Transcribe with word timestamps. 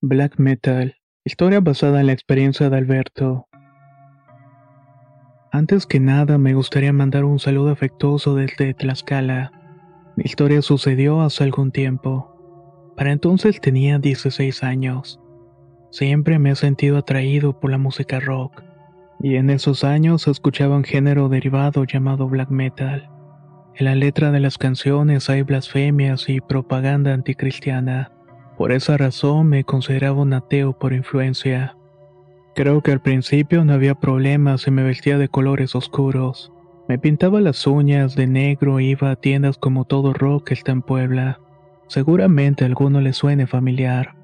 Black 0.00 0.38
Metal, 0.38 0.94
historia 1.24 1.58
basada 1.58 1.98
en 1.98 2.06
la 2.06 2.12
experiencia 2.12 2.70
de 2.70 2.76
Alberto. 2.76 3.48
Antes 5.50 5.86
que 5.86 5.98
nada 5.98 6.38
me 6.38 6.54
gustaría 6.54 6.92
mandar 6.92 7.24
un 7.24 7.40
saludo 7.40 7.70
afectuoso 7.70 8.36
desde 8.36 8.74
Tlaxcala. 8.74 9.50
Mi 10.14 10.22
historia 10.24 10.62
sucedió 10.62 11.20
hace 11.20 11.42
algún 11.42 11.72
tiempo. 11.72 12.92
Para 12.96 13.10
entonces 13.10 13.60
tenía 13.60 13.98
16 13.98 14.62
años. 14.62 15.18
Siempre 15.90 16.38
me 16.38 16.52
he 16.52 16.54
sentido 16.54 16.98
atraído 16.98 17.58
por 17.58 17.72
la 17.72 17.78
música 17.78 18.20
rock, 18.20 18.62
y 19.18 19.34
en 19.34 19.50
esos 19.50 19.82
años 19.82 20.28
escuchaba 20.28 20.76
un 20.76 20.84
género 20.84 21.28
derivado 21.28 21.82
llamado 21.82 22.28
black 22.28 22.50
metal. 22.50 23.10
En 23.74 23.86
la 23.86 23.96
letra 23.96 24.30
de 24.30 24.38
las 24.38 24.58
canciones 24.58 25.28
hay 25.28 25.42
blasfemias 25.42 26.28
y 26.28 26.40
propaganda 26.40 27.12
anticristiana. 27.14 28.12
Por 28.58 28.72
esa 28.72 28.96
razón 28.96 29.46
me 29.46 29.62
consideraba 29.62 30.20
un 30.20 30.32
ateo 30.32 30.76
por 30.76 30.92
influencia. 30.92 31.76
Creo 32.56 32.82
que 32.82 32.90
al 32.90 33.00
principio 33.00 33.64
no 33.64 33.72
había 33.72 33.94
problemas 33.94 34.66
y 34.66 34.72
me 34.72 34.82
vestía 34.82 35.16
de 35.16 35.28
colores 35.28 35.76
oscuros. 35.76 36.52
Me 36.88 36.98
pintaba 36.98 37.40
las 37.40 37.64
uñas 37.68 38.16
de 38.16 38.26
negro 38.26 38.80
e 38.80 38.84
iba 38.84 39.12
a 39.12 39.16
tiendas 39.16 39.58
como 39.58 39.84
todo 39.84 40.12
rock 40.12 40.50
está 40.50 40.72
en 40.72 40.82
Puebla. 40.82 41.38
Seguramente 41.86 42.64
a 42.64 42.66
alguno 42.66 43.00
le 43.00 43.12
suene 43.12 43.46
familiar. 43.46 44.16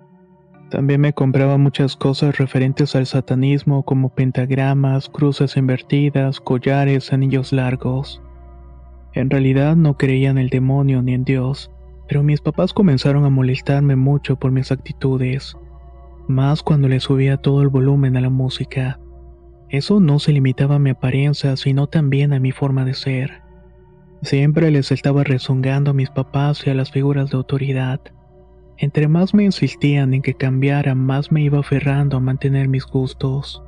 También 0.69 1.01
me 1.01 1.13
compraba 1.13 1.57
muchas 1.57 1.95
cosas 1.95 2.37
referentes 2.37 2.97
al 2.97 3.07
satanismo 3.07 3.85
como 3.85 4.09
pentagramas, 4.09 5.09
cruces 5.09 5.57
invertidas, 5.57 6.41
collares, 6.41 7.13
anillos 7.13 7.53
largos. 7.53 8.21
En 9.13 9.31
realidad 9.31 9.77
no 9.77 9.97
creía 9.97 10.31
en 10.31 10.39
el 10.39 10.49
demonio 10.49 11.03
ni 11.03 11.15
en 11.15 11.23
Dios, 11.23 11.71
pero 12.09 12.23
mis 12.23 12.41
papás 12.41 12.73
comenzaron 12.73 13.25
a 13.25 13.31
molestarme 13.31 13.97
mucho 13.97 14.37
por 14.37 14.51
mis 14.51 14.71
actitudes, 14.71 15.57
más 16.29 16.63
cuando 16.63 16.89
le 16.89 17.01
subía 17.01 17.37
todo 17.37 17.63
el 17.63 17.69
volumen 17.69 18.17
a 18.17 18.21
la 18.21 18.31
música. 18.31 19.01
Eso 19.69 20.01
no 20.01 20.19
se 20.19 20.33
limitaba 20.33 20.77
a 20.77 20.79
mi 20.79 20.91
apariencia, 20.91 21.57
sino 21.57 21.87
también 21.87 22.33
a 22.33 22.41
mi 22.41 22.53
forma 22.53 22.85
de 22.85 22.95
ser. 22.95 23.43
Siempre 24.23 24.71
les 24.71 24.91
estaba 24.93 25.25
rezongando 25.25 25.91
a 25.91 25.95
mis 25.95 26.11
papás 26.11 26.67
y 26.67 26.71
a 26.71 26.75
las 26.75 26.91
figuras 26.91 27.31
de 27.31 27.37
autoridad. 27.37 28.01
Entre 28.79 29.07
más 29.07 29.35
me 29.35 29.45
insistían 29.45 30.15
en 30.15 30.23
que 30.23 30.35
cambiara, 30.35 30.95
más 30.95 31.31
me 31.31 31.43
iba 31.43 31.59
aferrando 31.61 32.17
a 32.17 32.21
mantener 32.21 32.69
mis 32.69 32.87
gustos. 32.87 33.63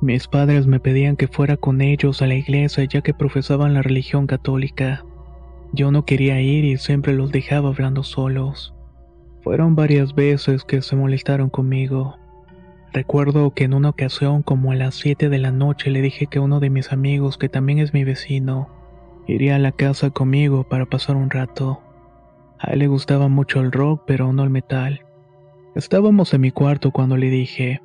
Mis 0.00 0.28
padres 0.28 0.66
me 0.66 0.80
pedían 0.80 1.16
que 1.16 1.28
fuera 1.28 1.56
con 1.56 1.80
ellos 1.80 2.22
a 2.22 2.26
la 2.26 2.34
iglesia 2.34 2.84
ya 2.84 3.00
que 3.00 3.14
profesaban 3.14 3.74
la 3.74 3.82
religión 3.82 4.26
católica. 4.26 5.04
Yo 5.72 5.90
no 5.90 6.04
quería 6.04 6.40
ir 6.40 6.64
y 6.64 6.76
siempre 6.76 7.14
los 7.14 7.30
dejaba 7.30 7.68
hablando 7.68 8.02
solos. 8.02 8.74
Fueron 9.42 9.76
varias 9.76 10.14
veces 10.14 10.64
que 10.64 10.82
se 10.82 10.96
molestaron 10.96 11.50
conmigo. 11.50 12.16
Recuerdo 12.92 13.52
que 13.52 13.64
en 13.64 13.74
una 13.74 13.90
ocasión 13.90 14.42
como 14.42 14.72
a 14.72 14.74
las 14.74 14.94
7 14.94 15.28
de 15.28 15.38
la 15.38 15.52
noche 15.52 15.90
le 15.90 16.00
dije 16.00 16.26
que 16.26 16.40
uno 16.40 16.58
de 16.58 16.70
mis 16.70 16.92
amigos, 16.92 17.36
que 17.36 17.48
también 17.48 17.78
es 17.78 17.92
mi 17.92 18.02
vecino, 18.02 18.68
iría 19.26 19.56
a 19.56 19.58
la 19.58 19.72
casa 19.72 20.10
conmigo 20.10 20.64
para 20.64 20.86
pasar 20.86 21.16
un 21.16 21.30
rato. 21.30 21.80
A 22.58 22.72
él 22.72 22.80
le 22.80 22.86
gustaba 22.88 23.28
mucho 23.28 23.60
el 23.60 23.70
rock, 23.70 24.02
pero 24.06 24.32
no 24.32 24.42
el 24.42 24.50
metal. 24.50 25.02
Estábamos 25.74 26.32
en 26.34 26.40
mi 26.40 26.50
cuarto 26.50 26.90
cuando 26.90 27.16
le 27.16 27.30
dije, 27.30 27.82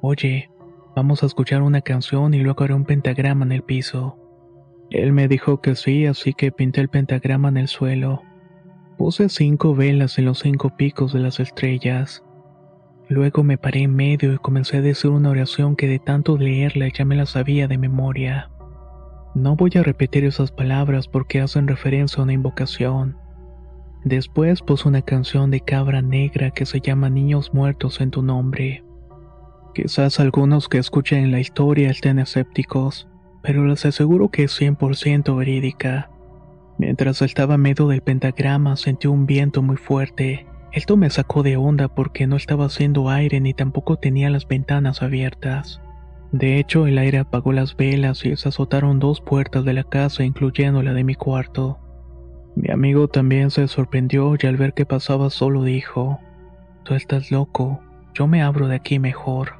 oye, 0.00 0.50
vamos 0.94 1.22
a 1.22 1.26
escuchar 1.26 1.62
una 1.62 1.80
canción 1.80 2.34
y 2.34 2.40
luego 2.40 2.64
haré 2.64 2.74
un 2.74 2.84
pentagrama 2.84 3.44
en 3.44 3.52
el 3.52 3.62
piso. 3.62 4.19
Él 4.90 5.12
me 5.12 5.28
dijo 5.28 5.60
que 5.60 5.76
sí, 5.76 6.06
así 6.06 6.34
que 6.34 6.50
pinté 6.50 6.80
el 6.80 6.88
pentagrama 6.88 7.48
en 7.48 7.56
el 7.56 7.68
suelo. 7.68 8.22
Puse 8.98 9.28
cinco 9.28 9.74
velas 9.74 10.18
en 10.18 10.26
los 10.26 10.40
cinco 10.40 10.76
picos 10.76 11.12
de 11.12 11.20
las 11.20 11.40
estrellas. 11.40 12.24
Luego 13.08 13.42
me 13.42 13.56
paré 13.56 13.82
en 13.82 13.94
medio 13.94 14.32
y 14.32 14.38
comencé 14.38 14.78
a 14.78 14.82
decir 14.82 15.10
una 15.10 15.30
oración 15.30 15.76
que 15.76 15.86
de 15.86 15.98
tanto 15.98 16.36
leerla 16.36 16.88
ya 16.88 17.04
me 17.04 17.16
la 17.16 17.26
sabía 17.26 17.66
de 17.66 17.78
memoria. 17.78 18.50
No 19.34 19.54
voy 19.54 19.70
a 19.76 19.82
repetir 19.82 20.24
esas 20.24 20.50
palabras 20.50 21.06
porque 21.06 21.40
hacen 21.40 21.68
referencia 21.68 22.20
a 22.20 22.24
una 22.24 22.32
invocación. 22.32 23.16
Después 24.04 24.60
puse 24.62 24.88
una 24.88 25.02
canción 25.02 25.50
de 25.50 25.60
cabra 25.60 26.02
negra 26.02 26.50
que 26.50 26.66
se 26.66 26.80
llama 26.80 27.10
Niños 27.10 27.54
Muertos 27.54 28.00
en 28.00 28.10
tu 28.10 28.22
nombre. 28.22 28.82
Quizás 29.74 30.18
algunos 30.18 30.68
que 30.68 30.78
escuchen 30.78 31.30
la 31.30 31.38
historia 31.38 31.90
estén 31.90 32.18
escépticos, 32.18 33.09
pero 33.42 33.66
les 33.66 33.84
aseguro 33.86 34.28
que 34.28 34.44
es 34.44 34.60
100% 34.60 35.36
verídica. 35.36 36.10
Mientras 36.78 37.22
estaba 37.22 37.58
medio 37.58 37.88
del 37.88 38.00
pentagrama 38.00 38.76
sentí 38.76 39.06
un 39.06 39.26
viento 39.26 39.62
muy 39.62 39.76
fuerte. 39.76 40.46
Esto 40.72 40.96
me 40.96 41.10
sacó 41.10 41.42
de 41.42 41.56
onda 41.56 41.88
porque 41.88 42.26
no 42.26 42.36
estaba 42.36 42.66
haciendo 42.66 43.10
aire 43.10 43.40
ni 43.40 43.54
tampoco 43.54 43.96
tenía 43.96 44.30
las 44.30 44.46
ventanas 44.46 45.02
abiertas. 45.02 45.80
De 46.32 46.58
hecho, 46.58 46.86
el 46.86 46.96
aire 46.98 47.18
apagó 47.18 47.52
las 47.52 47.76
velas 47.76 48.24
y 48.24 48.36
se 48.36 48.48
azotaron 48.48 49.00
dos 49.00 49.20
puertas 49.20 49.64
de 49.64 49.72
la 49.72 49.84
casa, 49.84 50.24
incluyendo 50.24 50.82
la 50.82 50.94
de 50.94 51.02
mi 51.02 51.16
cuarto. 51.16 51.78
Mi 52.54 52.70
amigo 52.70 53.08
también 53.08 53.50
se 53.50 53.66
sorprendió 53.68 54.34
y 54.40 54.46
al 54.46 54.56
ver 54.56 54.72
que 54.72 54.86
pasaba 54.86 55.30
solo 55.30 55.64
dijo, 55.64 56.20
Tú 56.84 56.94
estás 56.94 57.30
loco, 57.30 57.80
yo 58.14 58.26
me 58.26 58.42
abro 58.42 58.68
de 58.68 58.76
aquí 58.76 58.98
mejor. 58.98 59.59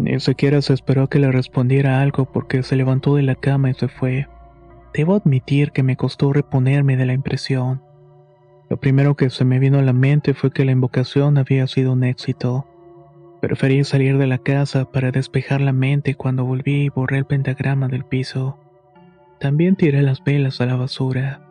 Ni 0.00 0.18
siquiera 0.18 0.62
se 0.62 0.72
esperó 0.72 1.08
que 1.08 1.18
le 1.18 1.30
respondiera 1.30 2.00
algo 2.00 2.24
porque 2.24 2.62
se 2.62 2.74
levantó 2.74 3.16
de 3.16 3.22
la 3.22 3.34
cama 3.34 3.68
y 3.68 3.74
se 3.74 3.86
fue. 3.86 4.28
Debo 4.94 5.14
admitir 5.14 5.72
que 5.72 5.82
me 5.82 5.98
costó 5.98 6.32
reponerme 6.32 6.96
de 6.96 7.04
la 7.04 7.12
impresión. 7.12 7.82
Lo 8.70 8.78
primero 8.78 9.14
que 9.14 9.28
se 9.28 9.44
me 9.44 9.58
vino 9.58 9.78
a 9.78 9.82
la 9.82 9.92
mente 9.92 10.32
fue 10.32 10.52
que 10.52 10.64
la 10.64 10.72
invocación 10.72 11.36
había 11.36 11.66
sido 11.66 11.92
un 11.92 12.02
éxito. 12.02 12.66
Preferí 13.42 13.84
salir 13.84 14.16
de 14.16 14.26
la 14.26 14.38
casa 14.38 14.90
para 14.90 15.10
despejar 15.10 15.60
la 15.60 15.74
mente 15.74 16.14
cuando 16.14 16.46
volví 16.46 16.84
y 16.84 16.88
borré 16.88 17.18
el 17.18 17.26
pentagrama 17.26 17.88
del 17.88 18.06
piso. 18.06 18.56
También 19.38 19.76
tiré 19.76 20.00
las 20.00 20.24
velas 20.24 20.62
a 20.62 20.66
la 20.66 20.76
basura. 20.76 21.42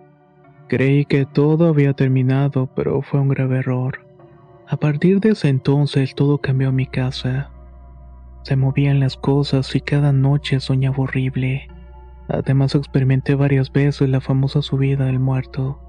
Creí 0.67 1.05
que 1.05 1.27
todo 1.27 1.67
había 1.67 1.93
terminado, 1.93 2.67
pero 2.75 3.03
fue 3.03 3.19
un 3.19 3.29
grave 3.29 3.59
error. 3.59 4.07
A 4.67 4.77
partir 4.77 5.19
de 5.19 5.29
ese 5.29 5.49
entonces 5.49 6.15
todo 6.15 6.39
cambió 6.39 6.69
en 6.69 6.75
mi 6.75 6.87
casa. 6.87 7.51
Se 8.49 8.55
movían 8.55 8.99
las 8.99 9.15
cosas 9.15 9.75
y 9.75 9.79
cada 9.79 10.11
noche 10.11 10.59
soñaba 10.59 11.03
horrible. 11.03 11.67
Además 12.27 12.73
experimenté 12.73 13.35
varias 13.35 13.71
veces 13.71 14.09
la 14.09 14.21
famosa 14.21 14.63
subida 14.63 15.05
del 15.05 15.19
muerto. 15.19 15.79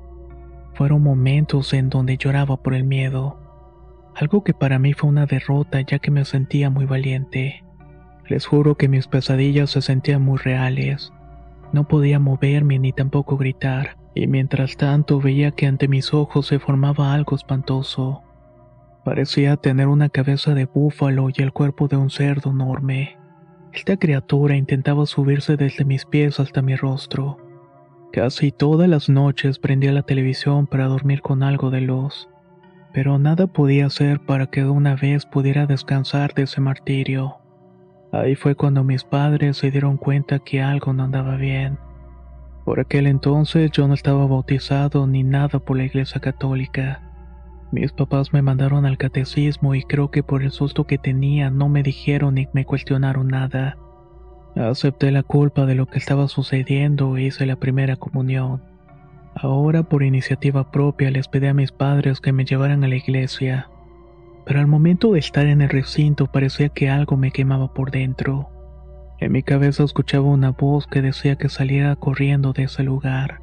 Fueron 0.74 1.02
momentos 1.02 1.72
en 1.72 1.88
donde 1.88 2.18
lloraba 2.18 2.58
por 2.58 2.74
el 2.74 2.84
miedo. 2.84 3.38
Algo 4.14 4.44
que 4.44 4.52
para 4.52 4.78
mí 4.78 4.92
fue 4.92 5.08
una 5.08 5.24
derrota 5.24 5.80
ya 5.80 6.00
que 6.00 6.10
me 6.10 6.26
sentía 6.26 6.68
muy 6.68 6.84
valiente. 6.84 7.64
Les 8.28 8.44
juro 8.44 8.74
que 8.74 8.88
mis 8.88 9.06
pesadillas 9.06 9.70
se 9.70 9.80
sentían 9.80 10.20
muy 10.20 10.36
reales. 10.36 11.14
No 11.72 11.88
podía 11.88 12.18
moverme 12.18 12.78
ni 12.78 12.92
tampoco 12.92 13.38
gritar, 13.38 13.96
y 14.14 14.26
mientras 14.26 14.76
tanto 14.76 15.18
veía 15.18 15.52
que 15.52 15.66
ante 15.66 15.88
mis 15.88 16.12
ojos 16.12 16.48
se 16.48 16.58
formaba 16.58 17.14
algo 17.14 17.36
espantoso. 17.36 18.22
Parecía 19.10 19.56
tener 19.56 19.88
una 19.88 20.08
cabeza 20.08 20.54
de 20.54 20.66
búfalo 20.66 21.30
y 21.36 21.42
el 21.42 21.52
cuerpo 21.52 21.88
de 21.88 21.96
un 21.96 22.10
cerdo 22.10 22.50
enorme. 22.50 23.18
Esta 23.72 23.96
criatura 23.96 24.54
intentaba 24.54 25.04
subirse 25.04 25.56
desde 25.56 25.84
mis 25.84 26.04
pies 26.04 26.38
hasta 26.38 26.62
mi 26.62 26.76
rostro. 26.76 27.36
Casi 28.12 28.52
todas 28.52 28.88
las 28.88 29.08
noches 29.08 29.58
prendía 29.58 29.90
la 29.90 30.04
televisión 30.04 30.68
para 30.68 30.86
dormir 30.86 31.22
con 31.22 31.42
algo 31.42 31.70
de 31.70 31.80
luz, 31.80 32.28
pero 32.92 33.18
nada 33.18 33.48
podía 33.48 33.86
hacer 33.86 34.20
para 34.20 34.46
que 34.46 34.62
de 34.62 34.70
una 34.70 34.94
vez 34.94 35.26
pudiera 35.26 35.66
descansar 35.66 36.32
de 36.34 36.44
ese 36.44 36.60
martirio. 36.60 37.38
Ahí 38.12 38.36
fue 38.36 38.54
cuando 38.54 38.84
mis 38.84 39.02
padres 39.02 39.56
se 39.56 39.72
dieron 39.72 39.96
cuenta 39.96 40.38
que 40.38 40.62
algo 40.62 40.92
no 40.92 41.02
andaba 41.02 41.34
bien. 41.34 41.80
Por 42.64 42.78
aquel 42.78 43.08
entonces 43.08 43.72
yo 43.72 43.88
no 43.88 43.94
estaba 43.94 44.24
bautizado 44.28 45.08
ni 45.08 45.24
nada 45.24 45.58
por 45.58 45.76
la 45.76 45.82
iglesia 45.82 46.20
católica. 46.20 47.09
Mis 47.72 47.92
papás 47.92 48.32
me 48.32 48.42
mandaron 48.42 48.84
al 48.84 48.98
catecismo 48.98 49.74
y 49.74 49.82
creo 49.82 50.10
que 50.10 50.24
por 50.24 50.42
el 50.42 50.50
susto 50.50 50.86
que 50.86 50.98
tenía 50.98 51.50
no 51.50 51.68
me 51.68 51.82
dijeron 51.84 52.34
ni 52.34 52.48
me 52.52 52.64
cuestionaron 52.64 53.28
nada. 53.28 53.78
Acepté 54.56 55.12
la 55.12 55.22
culpa 55.22 55.66
de 55.66 55.76
lo 55.76 55.86
que 55.86 55.98
estaba 55.98 56.26
sucediendo 56.26 57.16
e 57.16 57.22
hice 57.22 57.46
la 57.46 57.56
primera 57.56 57.94
comunión. 57.96 58.62
Ahora 59.36 59.84
por 59.84 60.02
iniciativa 60.02 60.72
propia 60.72 61.12
les 61.12 61.28
pedí 61.28 61.46
a 61.46 61.54
mis 61.54 61.70
padres 61.70 62.20
que 62.20 62.32
me 62.32 62.44
llevaran 62.44 62.82
a 62.82 62.88
la 62.88 62.96
iglesia. 62.96 63.70
Pero 64.44 64.58
al 64.58 64.66
momento 64.66 65.12
de 65.12 65.20
estar 65.20 65.46
en 65.46 65.60
el 65.60 65.68
recinto 65.68 66.26
parecía 66.26 66.70
que 66.70 66.90
algo 66.90 67.16
me 67.16 67.30
quemaba 67.30 67.72
por 67.72 67.92
dentro. 67.92 68.50
En 69.20 69.30
mi 69.30 69.44
cabeza 69.44 69.84
escuchaba 69.84 70.26
una 70.26 70.50
voz 70.50 70.88
que 70.88 71.02
decía 71.02 71.36
que 71.36 71.48
saliera 71.48 71.94
corriendo 71.94 72.52
de 72.52 72.64
ese 72.64 72.82
lugar. 72.82 73.39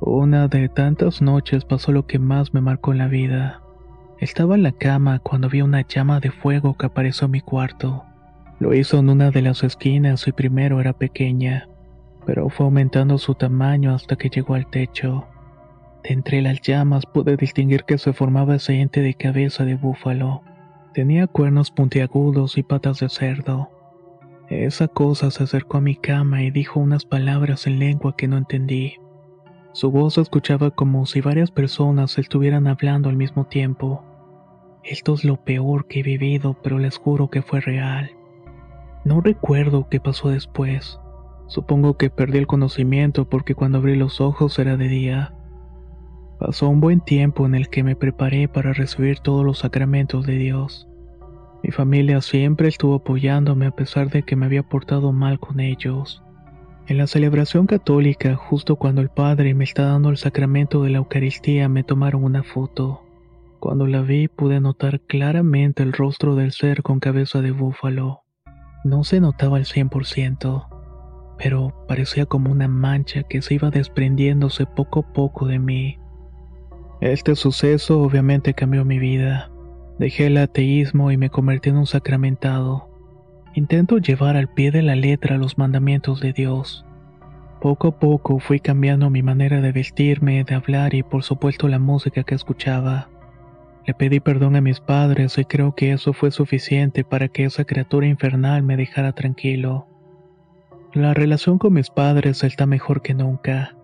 Una 0.00 0.46
de 0.46 0.68
tantas 0.68 1.20
noches 1.20 1.64
pasó 1.64 1.90
lo 1.90 2.06
que 2.06 2.20
más 2.20 2.54
me 2.54 2.60
marcó 2.60 2.92
en 2.92 2.98
la 2.98 3.08
vida. 3.08 3.62
Estaba 4.20 4.54
en 4.54 4.62
la 4.62 4.70
cama 4.70 5.18
cuando 5.18 5.48
vi 5.48 5.60
una 5.60 5.80
llama 5.86 6.20
de 6.20 6.30
fuego 6.30 6.76
que 6.76 6.86
apareció 6.86 7.24
en 7.24 7.32
mi 7.32 7.40
cuarto. 7.40 8.04
Lo 8.60 8.74
hizo 8.74 8.98
en 8.98 9.10
una 9.10 9.32
de 9.32 9.42
las 9.42 9.64
esquinas 9.64 10.28
y 10.28 10.32
primero 10.32 10.80
era 10.80 10.92
pequeña, 10.92 11.68
pero 12.26 12.48
fue 12.48 12.66
aumentando 12.66 13.18
su 13.18 13.34
tamaño 13.34 13.92
hasta 13.92 14.14
que 14.14 14.28
llegó 14.28 14.54
al 14.54 14.70
techo. 14.70 15.26
De 16.04 16.14
entre 16.14 16.42
las 16.42 16.60
llamas 16.60 17.04
pude 17.04 17.36
distinguir 17.36 17.82
que 17.82 17.98
se 17.98 18.12
formaba 18.12 18.54
ese 18.54 18.80
ente 18.80 19.02
de 19.02 19.14
cabeza 19.14 19.64
de 19.64 19.74
búfalo. 19.74 20.42
Tenía 20.94 21.26
cuernos 21.26 21.72
puntiagudos 21.72 22.56
y 22.56 22.62
patas 22.62 23.00
de 23.00 23.08
cerdo. 23.08 23.70
Esa 24.48 24.86
cosa 24.86 25.32
se 25.32 25.42
acercó 25.42 25.78
a 25.78 25.80
mi 25.80 25.96
cama 25.96 26.42
y 26.42 26.50
dijo 26.52 26.78
unas 26.78 27.04
palabras 27.04 27.66
en 27.66 27.80
lengua 27.80 28.16
que 28.16 28.28
no 28.28 28.38
entendí. 28.38 28.94
Su 29.72 29.90
voz 29.90 30.14
se 30.14 30.22
escuchaba 30.22 30.70
como 30.70 31.06
si 31.06 31.20
varias 31.20 31.50
personas 31.50 32.18
estuvieran 32.18 32.66
hablando 32.66 33.08
al 33.08 33.16
mismo 33.16 33.46
tiempo. 33.46 34.02
Esto 34.82 35.14
es 35.14 35.24
lo 35.24 35.36
peor 35.36 35.86
que 35.86 36.00
he 36.00 36.02
vivido, 36.02 36.56
pero 36.62 36.78
les 36.78 36.96
juro 36.96 37.28
que 37.28 37.42
fue 37.42 37.60
real. 37.60 38.10
No 39.04 39.20
recuerdo 39.20 39.88
qué 39.88 40.00
pasó 40.00 40.30
después. 40.30 40.98
Supongo 41.46 41.96
que 41.96 42.10
perdí 42.10 42.38
el 42.38 42.46
conocimiento 42.46 43.28
porque 43.28 43.54
cuando 43.54 43.78
abrí 43.78 43.96
los 43.96 44.20
ojos 44.20 44.58
era 44.58 44.76
de 44.76 44.88
día. 44.88 45.34
Pasó 46.38 46.68
un 46.68 46.80
buen 46.80 47.00
tiempo 47.00 47.46
en 47.46 47.54
el 47.54 47.68
que 47.68 47.82
me 47.82 47.96
preparé 47.96 48.48
para 48.48 48.72
recibir 48.72 49.20
todos 49.20 49.44
los 49.44 49.58
sacramentos 49.58 50.26
de 50.26 50.36
Dios. 50.36 50.88
Mi 51.62 51.70
familia 51.70 52.20
siempre 52.20 52.68
estuvo 52.68 52.96
apoyándome 52.96 53.66
a 53.66 53.72
pesar 53.72 54.10
de 54.10 54.22
que 54.22 54.36
me 54.36 54.46
había 54.46 54.62
portado 54.62 55.12
mal 55.12 55.40
con 55.40 55.58
ellos. 55.58 56.22
En 56.88 56.96
la 56.96 57.06
celebración 57.06 57.66
católica, 57.66 58.34
justo 58.34 58.76
cuando 58.76 59.02
el 59.02 59.10
padre 59.10 59.52
me 59.52 59.64
está 59.64 59.82
dando 59.82 60.08
el 60.08 60.16
sacramento 60.16 60.82
de 60.82 60.88
la 60.88 60.96
Eucaristía, 60.96 61.68
me 61.68 61.84
tomaron 61.84 62.24
una 62.24 62.42
foto. 62.42 63.02
Cuando 63.60 63.86
la 63.86 64.00
vi 64.00 64.26
pude 64.26 64.58
notar 64.58 65.00
claramente 65.02 65.82
el 65.82 65.92
rostro 65.92 66.34
del 66.34 66.50
ser 66.52 66.82
con 66.82 66.98
cabeza 66.98 67.42
de 67.42 67.50
búfalo. 67.50 68.22
No 68.84 69.04
se 69.04 69.20
notaba 69.20 69.58
al 69.58 69.66
100%, 69.66 70.66
pero 71.36 71.84
parecía 71.86 72.24
como 72.24 72.50
una 72.50 72.68
mancha 72.68 73.22
que 73.22 73.42
se 73.42 73.56
iba 73.56 73.68
desprendiéndose 73.68 74.64
poco 74.64 75.00
a 75.00 75.12
poco 75.12 75.44
de 75.44 75.58
mí. 75.58 75.98
Este 77.02 77.36
suceso 77.36 78.00
obviamente 78.00 78.54
cambió 78.54 78.86
mi 78.86 78.98
vida. 78.98 79.50
Dejé 79.98 80.28
el 80.28 80.38
ateísmo 80.38 81.12
y 81.12 81.18
me 81.18 81.28
convertí 81.28 81.68
en 81.68 81.76
un 81.76 81.86
sacramentado. 81.86 82.87
Intento 83.58 83.98
llevar 83.98 84.36
al 84.36 84.46
pie 84.46 84.70
de 84.70 84.82
la 84.82 84.94
letra 84.94 85.36
los 85.36 85.58
mandamientos 85.58 86.20
de 86.20 86.32
Dios. 86.32 86.84
Poco 87.60 87.88
a 87.88 87.98
poco 87.98 88.38
fui 88.38 88.60
cambiando 88.60 89.10
mi 89.10 89.24
manera 89.24 89.60
de 89.60 89.72
vestirme, 89.72 90.44
de 90.44 90.54
hablar 90.54 90.94
y 90.94 91.02
por 91.02 91.24
supuesto 91.24 91.66
la 91.66 91.80
música 91.80 92.22
que 92.22 92.36
escuchaba. 92.36 93.08
Le 93.84 93.94
pedí 93.94 94.20
perdón 94.20 94.54
a 94.54 94.60
mis 94.60 94.78
padres 94.78 95.36
y 95.38 95.44
creo 95.44 95.74
que 95.74 95.90
eso 95.90 96.12
fue 96.12 96.30
suficiente 96.30 97.02
para 97.02 97.26
que 97.26 97.46
esa 97.46 97.64
criatura 97.64 98.06
infernal 98.06 98.62
me 98.62 98.76
dejara 98.76 99.12
tranquilo. 99.12 99.88
La 100.94 101.12
relación 101.12 101.58
con 101.58 101.72
mis 101.72 101.90
padres 101.90 102.44
está 102.44 102.64
mejor 102.64 103.02
que 103.02 103.14
nunca. 103.14 103.74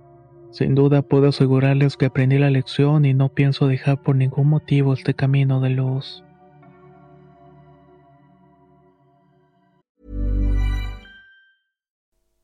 Sin 0.52 0.76
duda 0.76 1.02
puedo 1.02 1.30
asegurarles 1.30 1.96
que 1.96 2.06
aprendí 2.06 2.38
la 2.38 2.50
lección 2.50 3.06
y 3.06 3.12
no 3.12 3.28
pienso 3.28 3.66
dejar 3.66 4.00
por 4.00 4.14
ningún 4.14 4.46
motivo 4.46 4.92
este 4.92 5.14
camino 5.14 5.60
de 5.60 5.70
luz. 5.70 6.22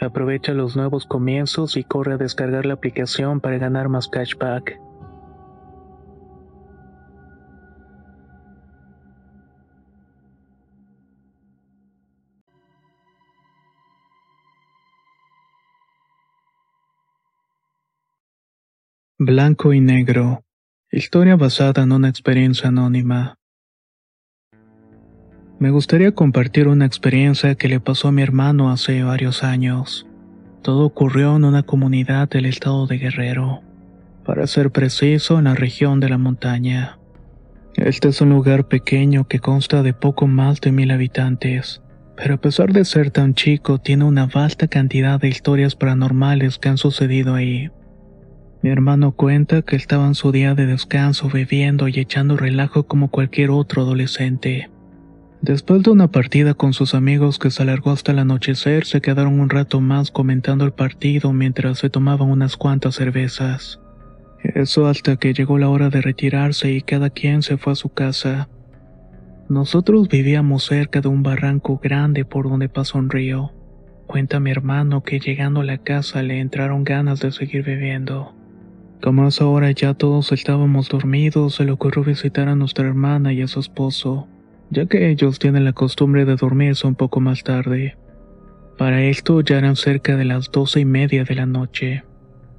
Aprovecha 0.00 0.54
los 0.54 0.76
nuevos 0.76 1.04
comienzos 1.04 1.76
y 1.76 1.84
corre 1.84 2.14
a 2.14 2.16
descargar 2.16 2.64
la 2.64 2.74
aplicación 2.74 3.40
para 3.40 3.58
ganar 3.58 3.90
más 3.90 4.08
cashback. 4.08 4.80
Blanco 19.18 19.74
y 19.74 19.80
negro. 19.80 20.44
Historia 20.90 21.36
basada 21.36 21.82
en 21.82 21.92
una 21.92 22.08
experiencia 22.08 22.68
anónima. 22.68 23.39
Me 25.60 25.70
gustaría 25.70 26.12
compartir 26.12 26.68
una 26.68 26.86
experiencia 26.86 27.54
que 27.54 27.68
le 27.68 27.80
pasó 27.80 28.08
a 28.08 28.12
mi 28.12 28.22
hermano 28.22 28.70
hace 28.70 29.02
varios 29.02 29.44
años. 29.44 30.06
Todo 30.62 30.86
ocurrió 30.86 31.36
en 31.36 31.44
una 31.44 31.64
comunidad 31.64 32.30
del 32.30 32.46
estado 32.46 32.86
de 32.86 32.96
Guerrero, 32.96 33.60
para 34.24 34.46
ser 34.46 34.70
preciso 34.70 35.38
en 35.38 35.44
la 35.44 35.54
región 35.54 36.00
de 36.00 36.08
la 36.08 36.16
montaña. 36.16 36.98
Este 37.74 38.08
es 38.08 38.22
un 38.22 38.30
lugar 38.30 38.68
pequeño 38.68 39.28
que 39.28 39.38
consta 39.38 39.82
de 39.82 39.92
poco 39.92 40.26
más 40.26 40.62
de 40.62 40.72
mil 40.72 40.90
habitantes, 40.92 41.82
pero 42.16 42.36
a 42.36 42.40
pesar 42.40 42.72
de 42.72 42.86
ser 42.86 43.10
tan 43.10 43.34
chico 43.34 43.76
tiene 43.76 44.04
una 44.04 44.24
vasta 44.24 44.66
cantidad 44.66 45.20
de 45.20 45.28
historias 45.28 45.76
paranormales 45.76 46.58
que 46.58 46.70
han 46.70 46.78
sucedido 46.78 47.34
ahí. 47.34 47.68
Mi 48.62 48.70
hermano 48.70 49.12
cuenta 49.12 49.60
que 49.60 49.76
estaba 49.76 50.06
en 50.06 50.14
su 50.14 50.32
día 50.32 50.54
de 50.54 50.64
descanso 50.64 51.28
bebiendo 51.28 51.86
y 51.86 52.00
echando 52.00 52.38
relajo 52.38 52.84
como 52.84 53.10
cualquier 53.10 53.50
otro 53.50 53.82
adolescente. 53.82 54.70
Después 55.42 55.82
de 55.82 55.90
una 55.90 56.08
partida 56.08 56.52
con 56.52 56.74
sus 56.74 56.94
amigos 56.94 57.38
que 57.38 57.50
se 57.50 57.62
alargó 57.62 57.92
hasta 57.92 58.12
el 58.12 58.18
anochecer, 58.18 58.84
se 58.84 59.00
quedaron 59.00 59.40
un 59.40 59.48
rato 59.48 59.80
más 59.80 60.10
comentando 60.10 60.66
el 60.66 60.72
partido 60.72 61.32
mientras 61.32 61.78
se 61.78 61.88
tomaban 61.88 62.28
unas 62.28 62.58
cuantas 62.58 62.96
cervezas. 62.96 63.80
Eso 64.42 64.86
hasta 64.86 65.16
que 65.16 65.32
llegó 65.32 65.56
la 65.56 65.70
hora 65.70 65.88
de 65.88 66.02
retirarse 66.02 66.72
y 66.72 66.82
cada 66.82 67.08
quien 67.08 67.42
se 67.42 67.56
fue 67.56 67.72
a 67.72 67.76
su 67.76 67.88
casa. 67.88 68.50
Nosotros 69.48 70.08
vivíamos 70.08 70.64
cerca 70.64 71.00
de 71.00 71.08
un 71.08 71.22
barranco 71.22 71.80
grande 71.82 72.26
por 72.26 72.48
donde 72.48 72.68
pasó 72.68 72.98
un 72.98 73.08
río. 73.08 73.50
Cuenta 74.06 74.40
mi 74.40 74.50
hermano 74.50 75.02
que 75.02 75.20
llegando 75.20 75.60
a 75.60 75.64
la 75.64 75.78
casa 75.78 76.22
le 76.22 76.40
entraron 76.40 76.84
ganas 76.84 77.20
de 77.20 77.32
seguir 77.32 77.64
bebiendo. 77.64 78.34
Como 79.02 79.24
a 79.24 79.28
esa 79.28 79.46
hora 79.46 79.70
ya 79.70 79.94
todos 79.94 80.32
estábamos 80.32 80.90
dormidos, 80.90 81.54
se 81.54 81.64
le 81.64 81.72
ocurrió 81.72 82.04
visitar 82.04 82.48
a 82.48 82.56
nuestra 82.56 82.86
hermana 82.86 83.32
y 83.32 83.40
a 83.40 83.48
su 83.48 83.60
esposo 83.60 84.28
ya 84.70 84.86
que 84.86 85.10
ellos 85.10 85.38
tienen 85.38 85.64
la 85.64 85.72
costumbre 85.72 86.24
de 86.24 86.36
dormirse 86.36 86.86
un 86.86 86.94
poco 86.94 87.20
más 87.20 87.42
tarde. 87.42 87.96
Para 88.78 89.02
esto 89.02 89.40
ya 89.42 89.58
eran 89.58 89.76
cerca 89.76 90.16
de 90.16 90.24
las 90.24 90.50
doce 90.50 90.80
y 90.80 90.84
media 90.84 91.24
de 91.24 91.34
la 91.34 91.46
noche. 91.46 92.04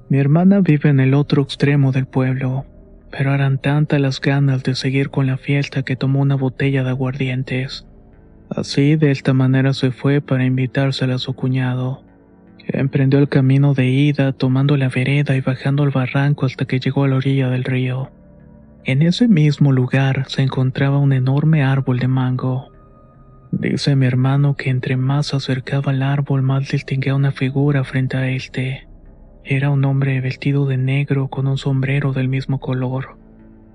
Mi 0.08 0.18
hermana 0.18 0.60
vive 0.60 0.90
en 0.90 1.00
el 1.00 1.14
otro 1.14 1.42
extremo 1.42 1.90
del 1.90 2.06
pueblo, 2.06 2.66
pero 3.10 3.34
eran 3.34 3.58
tantas 3.58 4.00
las 4.00 4.20
ganas 4.20 4.62
de 4.62 4.74
seguir 4.74 5.10
con 5.10 5.26
la 5.26 5.38
fiesta 5.38 5.82
que 5.82 5.96
tomó 5.96 6.20
una 6.20 6.34
botella 6.34 6.84
de 6.84 6.90
aguardientes. 6.90 7.86
Así, 8.50 8.96
de 8.96 9.10
esta 9.10 9.32
manera 9.32 9.72
se 9.72 9.90
fue 9.90 10.20
para 10.20 10.44
invitársela 10.44 11.14
a 11.14 11.18
su 11.18 11.34
cuñado. 11.34 12.04
Emprendió 12.68 13.18
el 13.18 13.28
camino 13.28 13.74
de 13.74 13.86
ida, 13.88 14.32
tomando 14.32 14.76
la 14.76 14.88
vereda 14.88 15.34
y 15.34 15.40
bajando 15.40 15.82
el 15.82 15.90
barranco 15.90 16.46
hasta 16.46 16.66
que 16.66 16.78
llegó 16.78 17.04
a 17.04 17.08
la 17.08 17.16
orilla 17.16 17.48
del 17.48 17.64
río. 17.64 18.10
En 18.84 19.02
ese 19.02 19.28
mismo 19.28 19.70
lugar 19.70 20.24
se 20.28 20.42
encontraba 20.42 20.98
un 20.98 21.12
enorme 21.12 21.62
árbol 21.62 22.00
de 22.00 22.08
mango. 22.08 22.72
Dice 23.52 23.94
mi 23.94 24.06
hermano 24.06 24.56
que 24.56 24.70
entre 24.70 24.96
más 24.96 25.28
se 25.28 25.36
acercaba 25.36 25.92
al 25.92 26.02
árbol 26.02 26.42
más 26.42 26.68
distinguía 26.68 27.14
una 27.14 27.30
figura 27.30 27.84
frente 27.84 28.16
a 28.16 28.28
este. 28.28 28.88
Era 29.44 29.70
un 29.70 29.84
hombre 29.84 30.20
vestido 30.20 30.66
de 30.66 30.78
negro 30.78 31.28
con 31.28 31.46
un 31.46 31.58
sombrero 31.58 32.12
del 32.12 32.26
mismo 32.26 32.58
color. 32.58 33.16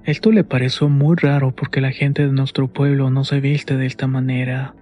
Esto 0.03 0.33
le 0.33 0.43
pareció 0.43 0.89
muy 0.89 1.15
raro 1.15 1.55
porque 1.55 1.79
la 1.79 1.91
gente 1.91 2.25
de 2.25 2.33
nuestro 2.33 2.67
pueblo 2.67 3.09
no 3.09 3.23
se 3.23 3.39
viste 3.39 3.77
de 3.77 3.85
esta 3.85 4.07
manera. 4.07 4.75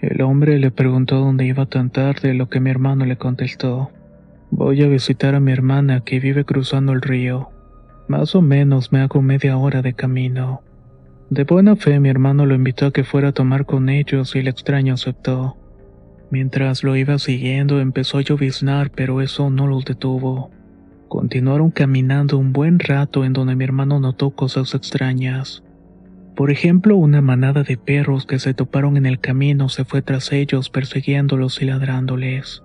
El 0.00 0.22
hombre 0.22 0.60
le 0.60 0.70
preguntó 0.70 1.16
dónde 1.16 1.44
iba 1.44 1.66
tan 1.66 1.90
tarde, 1.90 2.34
lo 2.34 2.48
que 2.48 2.60
mi 2.60 2.70
hermano 2.70 3.04
le 3.04 3.16
contestó. 3.16 3.90
Voy 4.52 4.82
a 4.82 4.86
visitar 4.86 5.34
a 5.34 5.40
mi 5.40 5.50
hermana 5.50 6.02
que 6.02 6.20
vive 6.20 6.44
cruzando 6.44 6.92
el 6.92 7.02
río. 7.02 7.50
Más 8.10 8.34
o 8.34 8.42
menos 8.42 8.90
me 8.90 9.02
hago 9.02 9.22
media 9.22 9.56
hora 9.56 9.82
de 9.82 9.92
camino. 9.92 10.62
De 11.30 11.44
buena 11.44 11.76
fe 11.76 12.00
mi 12.00 12.08
hermano 12.08 12.44
lo 12.44 12.56
invitó 12.56 12.86
a 12.86 12.90
que 12.90 13.04
fuera 13.04 13.28
a 13.28 13.32
tomar 13.32 13.66
con 13.66 13.88
ellos 13.88 14.34
y 14.34 14.40
el 14.40 14.48
extraño 14.48 14.94
aceptó. 14.94 15.56
Mientras 16.28 16.82
lo 16.82 16.96
iba 16.96 17.20
siguiendo 17.20 17.78
empezó 17.78 18.18
a 18.18 18.22
lloviznar 18.22 18.90
pero 18.90 19.20
eso 19.20 19.48
no 19.48 19.68
los 19.68 19.84
detuvo. 19.84 20.50
Continuaron 21.06 21.70
caminando 21.70 22.36
un 22.36 22.52
buen 22.52 22.80
rato 22.80 23.24
en 23.24 23.32
donde 23.32 23.54
mi 23.54 23.62
hermano 23.62 24.00
notó 24.00 24.30
cosas 24.30 24.74
extrañas. 24.74 25.62
Por 26.34 26.50
ejemplo, 26.50 26.96
una 26.96 27.20
manada 27.20 27.62
de 27.62 27.76
perros 27.76 28.26
que 28.26 28.40
se 28.40 28.54
toparon 28.54 28.96
en 28.96 29.06
el 29.06 29.20
camino 29.20 29.68
se 29.68 29.84
fue 29.84 30.02
tras 30.02 30.32
ellos 30.32 30.68
persiguiéndolos 30.68 31.62
y 31.62 31.66
ladrándoles. 31.66 32.64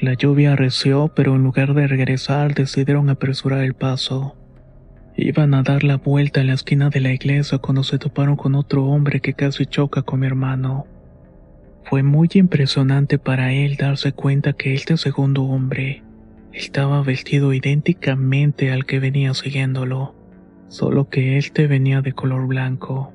La 0.00 0.14
lluvia 0.14 0.52
arreció, 0.52 1.10
pero 1.16 1.34
en 1.34 1.42
lugar 1.42 1.74
de 1.74 1.88
regresar 1.88 2.54
decidieron 2.54 3.10
apresurar 3.10 3.64
el 3.64 3.74
paso. 3.74 4.36
Iban 5.20 5.52
a 5.54 5.64
dar 5.64 5.82
la 5.82 5.96
vuelta 5.96 6.40
en 6.40 6.46
la 6.46 6.52
esquina 6.52 6.90
de 6.90 7.00
la 7.00 7.12
iglesia 7.12 7.58
cuando 7.58 7.82
se 7.82 7.98
toparon 7.98 8.36
con 8.36 8.54
otro 8.54 8.84
hombre 8.84 9.18
que 9.18 9.34
casi 9.34 9.66
choca 9.66 10.02
con 10.02 10.20
mi 10.20 10.28
hermano. 10.28 10.86
Fue 11.82 12.04
muy 12.04 12.28
impresionante 12.34 13.18
para 13.18 13.52
él 13.52 13.74
darse 13.76 14.12
cuenta 14.12 14.52
que 14.52 14.74
este 14.74 14.96
segundo 14.96 15.42
hombre 15.42 16.04
estaba 16.52 17.02
vestido 17.02 17.52
idénticamente 17.52 18.70
al 18.70 18.86
que 18.86 19.00
venía 19.00 19.34
siguiéndolo, 19.34 20.14
solo 20.68 21.08
que 21.08 21.36
este 21.36 21.66
venía 21.66 22.00
de 22.00 22.12
color 22.12 22.46
blanco. 22.46 23.12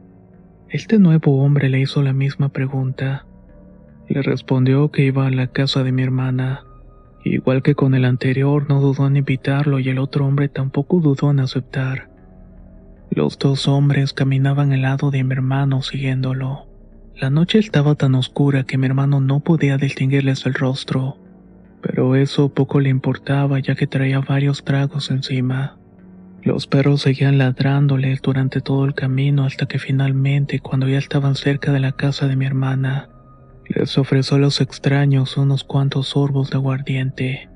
Este 0.67 1.00
nuevo 1.00 1.41
hombre 1.41 1.69
le 1.69 1.79
hizo 1.79 2.01
la 2.01 2.12
misma 2.12 2.50
pregunta. 2.50 3.25
Le 4.10 4.22
respondió 4.22 4.91
que 4.91 5.05
iba 5.05 5.25
a 5.25 5.31
la 5.31 5.48
casa 5.48 5.86
de 5.86 5.93
mi 5.93 6.03
hermana. 6.03 6.65
Igual 7.23 7.63
que 7.63 7.75
con 7.75 7.95
el 7.95 8.05
anterior, 8.05 8.65
no 8.67 8.81
dudó 8.81 9.07
en 9.07 9.17
invitarlo 9.17 9.79
y 9.79 9.89
el 9.89 9.99
otro 9.99 10.25
hombre 10.25 10.49
tampoco 10.49 10.99
dudó 10.99 11.31
en 11.31 11.39
aceptar. 11.39 12.09
Los 13.09 13.37
dos 13.37 13.67
hombres 13.67 14.11
caminaban 14.11 14.73
al 14.73 14.81
lado 14.81 15.11
de 15.11 15.23
mi 15.23 15.33
hermano 15.33 15.81
siguiéndolo. 15.81 16.67
La 17.15 17.29
noche 17.29 17.59
estaba 17.59 17.95
tan 17.95 18.15
oscura 18.15 18.63
que 18.63 18.77
mi 18.77 18.87
hermano 18.87 19.21
no 19.21 19.39
podía 19.39 19.77
distinguirles 19.77 20.45
el 20.45 20.55
rostro, 20.55 21.17
pero 21.81 22.15
eso 22.15 22.49
poco 22.49 22.79
le 22.79 22.89
importaba 22.89 23.59
ya 23.59 23.75
que 23.75 23.87
traía 23.87 24.19
varios 24.19 24.63
tragos 24.63 25.11
encima. 25.11 25.77
Los 26.41 26.67
perros 26.67 27.03
seguían 27.03 27.37
ladrándoles 27.37 28.21
durante 28.21 28.59
todo 28.59 28.83
el 28.83 28.95
camino 28.95 29.45
hasta 29.45 29.65
que 29.65 29.79
finalmente, 29.79 30.59
cuando 30.59 30.89
ya 30.89 30.97
estaban 30.97 31.35
cerca 31.35 31.71
de 31.71 31.79
la 31.79 31.93
casa 31.93 32.27
de 32.27 32.35
mi 32.35 32.45
hermana, 32.45 33.07
les 33.67 33.98
ofreció 33.98 34.38
a 34.38 34.39
los 34.39 34.62
extraños 34.62 35.38
unos 35.38 35.63
cuantos 35.63 36.10
sorbos 36.10 36.50
de 36.50 36.58
aguardiente, 36.58 37.50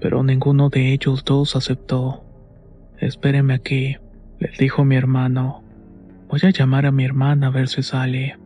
pero 0.00 0.22
ninguno 0.22 0.68
de 0.68 0.92
ellos 0.92 1.24
dos 1.24 1.56
aceptó. 1.56 2.24
Espéreme 2.98 3.54
aquí, 3.54 3.96
les 4.38 4.58
dijo 4.58 4.84
mi 4.84 4.96
hermano. 4.96 5.62
Voy 6.28 6.40
a 6.42 6.50
llamar 6.50 6.86
a 6.86 6.92
mi 6.92 7.04
hermana 7.04 7.48
a 7.48 7.50
ver 7.50 7.68
si 7.68 7.82
sale. 7.82 8.36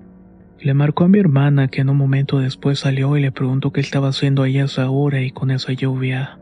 Le 0.61 0.75
marcó 0.75 1.05
a 1.05 1.09
mi 1.09 1.19
hermana 1.19 1.69
que 1.69 1.81
en 1.81 1.91
un 1.91 1.97
momento 1.97 2.39
después 2.39 2.79
salió 2.79 3.17
y 3.17 3.21
le 3.21 3.33
preguntó 3.33 3.73
qué 3.73 3.81
estaba 3.81 4.09
haciendo 4.09 4.43
ahí 4.43 4.59
a 4.59 4.65
esa 4.65 4.89
hora 4.91 5.21
y 5.21 5.33
con 5.33 5.51
esa 5.51 5.73
lluvia. 5.73 6.39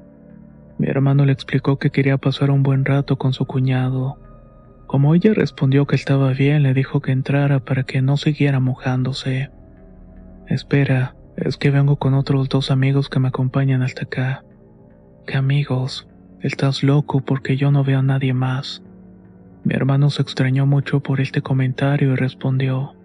Mi 0.78 0.88
hermano 0.88 1.24
le 1.24 1.32
explicó 1.32 1.78
que 1.78 1.90
quería 1.90 2.18
pasar 2.18 2.50
un 2.50 2.62
buen 2.62 2.84
rato 2.84 3.16
con 3.16 3.32
su 3.32 3.46
cuñado. 3.46 4.18
Como 4.86 5.14
ella 5.14 5.32
respondió 5.34 5.86
que 5.86 5.96
estaba 5.96 6.32
bien, 6.32 6.62
le 6.62 6.74
dijo 6.74 7.00
que 7.00 7.12
entrara 7.12 7.60
para 7.60 7.84
que 7.84 8.02
no 8.02 8.16
siguiera 8.16 8.60
mojándose. 8.60 9.50
Espera, 10.50 11.14
es 11.36 11.56
que 11.56 11.70
vengo 11.70 11.94
con 11.94 12.12
otros 12.12 12.48
dos 12.48 12.72
amigos 12.72 13.08
que 13.08 13.20
me 13.20 13.28
acompañan 13.28 13.82
hasta 13.82 14.02
acá. 14.02 14.44
¿Qué 15.24 15.36
amigos? 15.36 16.08
Estás 16.40 16.82
loco 16.82 17.20
porque 17.20 17.56
yo 17.56 17.70
no 17.70 17.84
veo 17.84 18.00
a 18.00 18.02
nadie 18.02 18.34
más. 18.34 18.82
Mi 19.62 19.74
hermano 19.74 20.10
se 20.10 20.22
extrañó 20.22 20.66
mucho 20.66 20.98
por 21.04 21.20
este 21.20 21.40
comentario 21.40 22.14
y 22.14 22.16
respondió, 22.16 22.96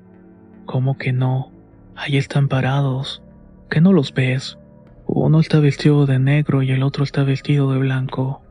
¿Cómo 0.65 0.97
que 0.97 1.13
no? 1.13 1.51
Ahí 1.95 2.17
están 2.17 2.47
parados. 2.47 3.21
¿Qué 3.69 3.79
no 3.79 3.93
los 3.93 4.11
ves? 4.11 4.57
Uno 5.05 5.39
está 5.39 5.59
vestido 5.59 6.07
de 6.07 6.17
negro 6.17 6.63
y 6.63 6.71
el 6.71 6.81
otro 6.81 7.03
está 7.03 7.23
vestido 7.23 7.71
de 7.71 7.77
blanco. 7.77 8.41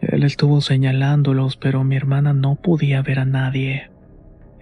Él 0.00 0.22
estuvo 0.22 0.60
señalándolos, 0.60 1.56
pero 1.56 1.82
mi 1.82 1.96
hermana 1.96 2.32
no 2.32 2.54
podía 2.54 3.02
ver 3.02 3.18
a 3.18 3.24
nadie. 3.24 3.90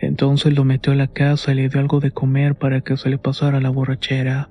Entonces 0.00 0.54
lo 0.54 0.64
metió 0.64 0.92
a 0.92 0.96
la 0.96 1.08
casa 1.08 1.52
y 1.52 1.56
le 1.56 1.68
dio 1.68 1.80
algo 1.80 2.00
de 2.00 2.10
comer 2.10 2.54
para 2.54 2.80
que 2.80 2.96
se 2.96 3.08
le 3.08 3.18
pasara 3.18 3.60
la 3.60 3.70
borrachera. 3.70 4.48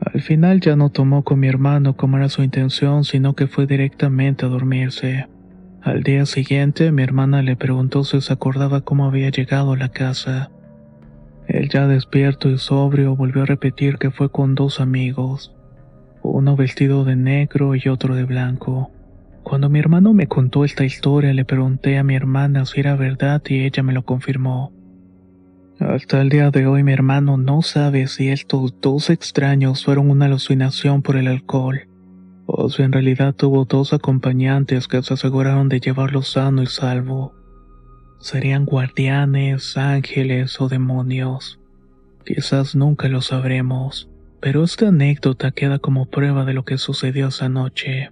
Al 0.00 0.20
final 0.22 0.60
ya 0.60 0.76
no 0.76 0.90
tomó 0.90 1.22
con 1.22 1.40
mi 1.40 1.48
hermano 1.48 1.96
como 1.96 2.16
era 2.16 2.28
su 2.28 2.42
intención, 2.42 3.04
sino 3.04 3.34
que 3.34 3.46
fue 3.46 3.66
directamente 3.66 4.46
a 4.46 4.48
dormirse. 4.48 5.26
Al 5.82 6.02
día 6.02 6.24
siguiente 6.24 6.92
mi 6.92 7.02
hermana 7.02 7.42
le 7.42 7.56
preguntó 7.56 8.04
si 8.04 8.20
se 8.20 8.32
acordaba 8.32 8.80
cómo 8.80 9.06
había 9.06 9.28
llegado 9.30 9.72
a 9.72 9.76
la 9.76 9.90
casa. 9.90 10.50
Él 11.46 11.68
ya 11.68 11.86
despierto 11.86 12.48
y 12.48 12.56
sobrio 12.56 13.16
volvió 13.16 13.42
a 13.42 13.46
repetir 13.46 13.98
que 13.98 14.10
fue 14.10 14.30
con 14.30 14.54
dos 14.54 14.80
amigos, 14.80 15.54
uno 16.22 16.56
vestido 16.56 17.04
de 17.04 17.16
negro 17.16 17.74
y 17.74 17.86
otro 17.88 18.14
de 18.14 18.24
blanco. 18.24 18.90
Cuando 19.44 19.68
mi 19.68 19.78
hermano 19.78 20.14
me 20.14 20.26
contó 20.26 20.64
esta 20.64 20.86
historia 20.86 21.34
le 21.34 21.44
pregunté 21.44 21.98
a 21.98 22.02
mi 22.02 22.16
hermana 22.16 22.64
si 22.64 22.80
era 22.80 22.96
verdad 22.96 23.42
y 23.46 23.60
ella 23.60 23.82
me 23.82 23.92
lo 23.92 24.02
confirmó. 24.02 24.72
Hasta 25.78 26.22
el 26.22 26.30
día 26.30 26.50
de 26.50 26.66
hoy 26.66 26.82
mi 26.82 26.92
hermano 26.92 27.36
no 27.36 27.60
sabe 27.60 28.06
si 28.06 28.30
estos 28.30 28.74
dos 28.80 29.10
extraños 29.10 29.84
fueron 29.84 30.08
una 30.10 30.24
alucinación 30.24 31.02
por 31.02 31.16
el 31.16 31.28
alcohol, 31.28 31.88
o 32.46 32.70
si 32.70 32.82
en 32.82 32.92
realidad 32.92 33.34
tuvo 33.34 33.66
dos 33.66 33.92
acompañantes 33.92 34.88
que 34.88 35.02
se 35.02 35.12
aseguraron 35.12 35.68
de 35.68 35.78
llevarlo 35.78 36.22
sano 36.22 36.62
y 36.62 36.66
salvo. 36.66 37.34
Serían 38.20 38.64
guardianes, 38.64 39.76
ángeles 39.76 40.58
o 40.58 40.68
demonios. 40.70 41.60
Quizás 42.24 42.74
nunca 42.74 43.08
lo 43.08 43.20
sabremos, 43.20 44.08
pero 44.40 44.64
esta 44.64 44.88
anécdota 44.88 45.50
queda 45.50 45.78
como 45.78 46.06
prueba 46.06 46.46
de 46.46 46.54
lo 46.54 46.64
que 46.64 46.78
sucedió 46.78 47.28
esa 47.28 47.50
noche. 47.50 48.10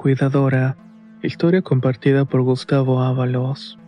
Cuidadora. 0.00 0.78
Historia 1.22 1.60
compartida 1.60 2.24
por 2.24 2.40
Gustavo 2.40 3.02
Ábalos. 3.02 3.78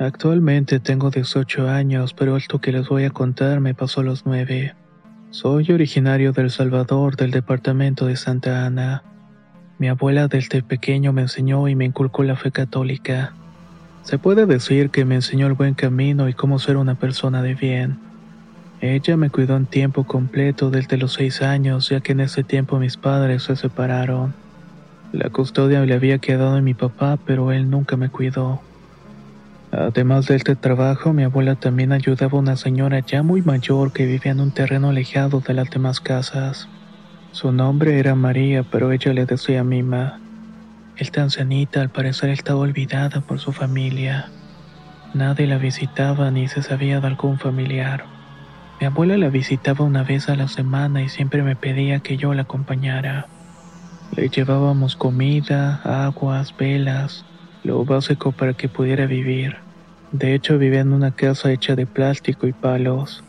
Actualmente 0.00 0.80
tengo 0.80 1.10
18 1.10 1.68
años, 1.68 2.12
pero 2.12 2.36
esto 2.36 2.60
que 2.60 2.72
les 2.72 2.88
voy 2.88 3.04
a 3.04 3.10
contar 3.10 3.60
me 3.60 3.72
pasó 3.72 4.00
a 4.00 4.02
los 4.02 4.26
9. 4.26 4.74
Soy 5.30 5.70
originario 5.70 6.32
del 6.32 6.50
Salvador, 6.50 7.14
del 7.14 7.30
departamento 7.30 8.06
de 8.06 8.16
Santa 8.16 8.66
Ana. 8.66 9.04
Mi 9.78 9.86
abuela 9.86 10.26
desde 10.26 10.60
pequeño 10.60 11.12
me 11.12 11.22
enseñó 11.22 11.68
y 11.68 11.76
me 11.76 11.84
inculcó 11.84 12.24
la 12.24 12.34
fe 12.34 12.50
católica. 12.50 13.32
Se 14.02 14.18
puede 14.18 14.46
decir 14.46 14.90
que 14.90 15.04
me 15.04 15.14
enseñó 15.14 15.46
el 15.46 15.52
buen 15.52 15.74
camino 15.74 16.28
y 16.28 16.34
cómo 16.34 16.58
ser 16.58 16.78
una 16.78 16.96
persona 16.96 17.42
de 17.42 17.54
bien. 17.54 18.00
Ella 18.80 19.16
me 19.16 19.30
cuidó 19.30 19.56
en 19.56 19.66
tiempo 19.66 20.04
completo 20.04 20.70
desde 20.70 20.98
los 20.98 21.14
seis 21.14 21.40
años, 21.40 21.88
ya 21.88 22.00
que 22.00 22.12
en 22.12 22.20
ese 22.20 22.44
tiempo 22.44 22.78
mis 22.78 22.96
padres 22.98 23.44
se 23.44 23.56
separaron. 23.56 24.34
La 25.12 25.30
custodia 25.30 25.80
le 25.80 25.94
había 25.94 26.18
quedado 26.18 26.58
en 26.58 26.64
mi 26.64 26.74
papá, 26.74 27.18
pero 27.24 27.52
él 27.52 27.70
nunca 27.70 27.96
me 27.96 28.10
cuidó. 28.10 28.60
Además 29.72 30.26
de 30.26 30.36
este 30.36 30.56
trabajo, 30.56 31.12
mi 31.12 31.22
abuela 31.22 31.54
también 31.54 31.92
ayudaba 31.92 32.38
a 32.38 32.40
una 32.40 32.56
señora 32.56 33.00
ya 33.00 33.22
muy 33.22 33.42
mayor 33.42 33.92
que 33.92 34.06
vivía 34.06 34.32
en 34.32 34.40
un 34.40 34.52
terreno 34.52 34.90
alejado 34.90 35.40
de 35.40 35.54
las 35.54 35.70
demás 35.70 36.00
casas. 36.00 36.68
Su 37.32 37.52
nombre 37.52 37.98
era 37.98 38.14
María, 38.14 38.62
pero 38.62 38.92
ella 38.92 39.12
le 39.12 39.26
decía 39.26 39.64
Mima. 39.64 40.20
Esta 40.96 41.22
ancianita 41.22 41.80
al 41.82 41.90
parecer 41.90 42.30
estaba 42.30 42.60
olvidada 42.60 43.20
por 43.20 43.38
su 43.38 43.52
familia. 43.52 44.30
Nadie 45.14 45.46
la 45.46 45.58
visitaba 45.58 46.30
ni 46.30 46.48
se 46.48 46.62
sabía 46.62 47.00
de 47.00 47.06
algún 47.06 47.38
familiar. 47.38 48.15
Mi 48.78 48.86
abuela 48.86 49.16
la 49.16 49.30
visitaba 49.30 49.84
una 49.84 50.02
vez 50.02 50.28
a 50.28 50.36
la 50.36 50.48
semana 50.48 51.02
y 51.02 51.08
siempre 51.08 51.42
me 51.42 51.56
pedía 51.56 52.00
que 52.00 52.18
yo 52.18 52.34
la 52.34 52.42
acompañara. 52.42 53.26
Le 54.14 54.28
llevábamos 54.28 54.96
comida, 54.96 55.80
aguas, 55.82 56.54
velas, 56.56 57.24
lo 57.64 57.84
básico 57.84 58.32
para 58.32 58.52
que 58.52 58.68
pudiera 58.68 59.06
vivir. 59.06 59.56
De 60.12 60.34
hecho 60.34 60.58
vivía 60.58 60.80
en 60.80 60.92
una 60.92 61.10
casa 61.10 61.50
hecha 61.52 61.74
de 61.74 61.86
plástico 61.86 62.46
y 62.46 62.52
palos, 62.52 63.24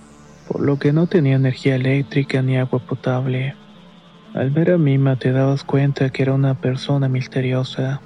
por 0.47 0.61
lo 0.61 0.79
que 0.79 0.91
no 0.91 1.07
tenía 1.07 1.35
energía 1.35 1.75
eléctrica 1.75 2.41
ni 2.41 2.57
agua 2.57 2.79
potable. 2.79 3.55
Al 4.33 4.51
ver 4.51 4.71
a 4.71 4.77
Mima 4.77 5.15
te 5.15 5.31
dabas 5.31 5.63
cuenta 5.63 6.09
que 6.09 6.23
era 6.23 6.33
una 6.33 6.55
persona 6.55 7.07
misteriosa. 7.07 8.01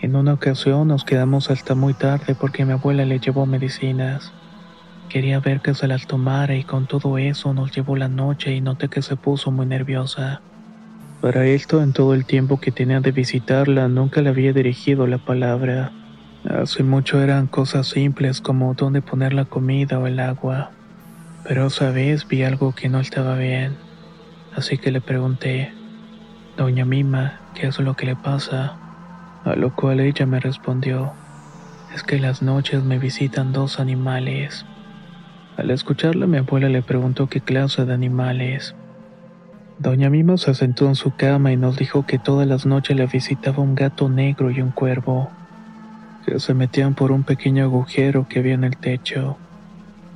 En 0.00 0.16
una 0.16 0.34
ocasión 0.34 0.88
nos 0.88 1.04
quedamos 1.04 1.50
hasta 1.50 1.74
muy 1.74 1.94
tarde 1.94 2.34
porque 2.34 2.64
mi 2.64 2.72
abuela 2.72 3.04
le 3.04 3.20
llevó 3.20 3.46
medicinas. 3.46 4.34
Quería 5.08 5.40
ver 5.40 5.60
que 5.60 5.74
se 5.74 5.86
las 5.86 6.06
tomara 6.06 6.56
y 6.56 6.64
con 6.64 6.86
todo 6.86 7.18
eso 7.18 7.54
nos 7.54 7.70
llevó 7.74 7.96
la 7.96 8.08
noche 8.08 8.54
y 8.54 8.60
noté 8.60 8.88
que 8.88 9.02
se 9.02 9.16
puso 9.16 9.50
muy 9.50 9.66
nerviosa. 9.66 10.42
Para 11.20 11.46
esto, 11.46 11.82
en 11.82 11.92
todo 11.92 12.14
el 12.14 12.26
tiempo 12.26 12.60
que 12.60 12.72
tenía 12.72 13.00
de 13.00 13.12
visitarla, 13.12 13.88
nunca 13.88 14.20
le 14.20 14.30
había 14.30 14.52
dirigido 14.52 15.06
la 15.06 15.18
palabra. 15.18 15.92
Hace 16.44 16.82
mucho 16.82 17.22
eran 17.22 17.46
cosas 17.46 17.88
simples 17.88 18.40
como 18.40 18.74
dónde 18.74 19.00
poner 19.00 19.32
la 19.32 19.46
comida 19.46 19.98
o 19.98 20.06
el 20.06 20.20
agua. 20.20 20.72
Pero 21.44 21.66
esa 21.68 21.90
vez 21.90 22.28
vi 22.28 22.42
algo 22.42 22.74
que 22.74 22.88
no 22.88 23.00
estaba 23.00 23.36
bien. 23.36 23.76
Así 24.54 24.76
que 24.78 24.90
le 24.90 25.00
pregunté, 25.00 25.72
Doña 26.56 26.84
Mima, 26.84 27.40
¿qué 27.54 27.68
es 27.68 27.78
lo 27.78 27.94
que 27.94 28.06
le 28.06 28.16
pasa? 28.16 28.78
A 29.44 29.56
lo 29.56 29.74
cual 29.74 30.00
ella 30.00 30.26
me 30.26 30.40
respondió, 30.40 31.12
es 31.94 32.02
que 32.02 32.18
las 32.18 32.42
noches 32.42 32.84
me 32.84 32.98
visitan 32.98 33.52
dos 33.52 33.80
animales. 33.80 34.66
Al 35.56 35.70
escucharla, 35.70 36.26
mi 36.26 36.38
abuela 36.38 36.68
le 36.68 36.82
preguntó 36.82 37.28
qué 37.28 37.40
clase 37.40 37.84
de 37.84 37.94
animales. 37.94 38.74
Doña 39.78 40.10
Mima 40.10 40.36
se 40.36 40.52
sentó 40.54 40.88
en 40.88 40.96
su 40.96 41.14
cama 41.14 41.52
y 41.52 41.56
nos 41.56 41.76
dijo 41.76 42.06
que 42.06 42.18
todas 42.18 42.46
las 42.46 42.66
noches 42.66 42.96
le 42.96 43.06
visitaba 43.06 43.62
un 43.62 43.76
gato 43.76 44.08
negro 44.08 44.50
y 44.50 44.60
un 44.60 44.72
cuervo, 44.72 45.30
que 46.26 46.40
se 46.40 46.54
metían 46.54 46.94
por 46.94 47.12
un 47.12 47.22
pequeño 47.22 47.64
agujero 47.64 48.26
que 48.28 48.40
había 48.40 48.54
en 48.54 48.64
el 48.64 48.76
techo, 48.76 49.36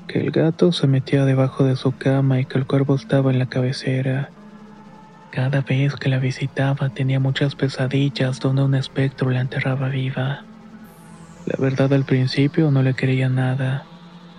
que 0.08 0.20
el 0.20 0.32
gato 0.32 0.72
se 0.72 0.88
metía 0.88 1.24
debajo 1.24 1.64
de 1.64 1.76
su 1.76 1.96
cama 1.96 2.40
y 2.40 2.44
que 2.44 2.58
el 2.58 2.66
cuervo 2.66 2.96
estaba 2.96 3.30
en 3.30 3.38
la 3.38 3.46
cabecera. 3.46 4.30
Cada 5.30 5.60
vez 5.60 5.94
que 5.94 6.08
la 6.08 6.18
visitaba 6.18 6.88
tenía 6.88 7.20
muchas 7.20 7.54
pesadillas 7.54 8.40
donde 8.40 8.62
un 8.62 8.74
espectro 8.74 9.30
la 9.30 9.40
enterraba 9.40 9.88
viva. 9.88 10.42
La 11.46 11.54
verdad 11.58 11.92
al 11.92 12.04
principio 12.04 12.72
no 12.72 12.82
le 12.82 12.94
creía 12.94 13.28
nada 13.28 13.84